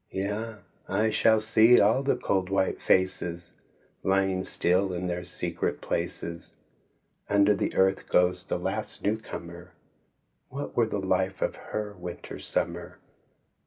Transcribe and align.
Yea! 0.09 0.55
I 0.89 1.11
shall 1.11 1.39
see 1.39 1.79
all 1.79 2.01
the 2.01 2.15
cold 2.15 2.49
white 2.49 2.81
faces 2.81 3.53
Lying 4.01 4.43
so 4.43 4.49
still 4.53 4.93
in 4.93 5.05
their 5.05 5.23
secret 5.23 5.79
places. 5.79 6.57
Under 7.29 7.53
the 7.53 7.75
earth 7.75 8.09
goes 8.09 8.43
the 8.43 8.57
last 8.57 9.03
new 9.03 9.19
comer, 9.19 9.73
What 10.49 10.75
were 10.75 10.87
the 10.87 10.97
life 10.97 11.43
of 11.43 11.53
her, 11.55 11.93
winter 11.93 12.37
smnmer 12.37 12.95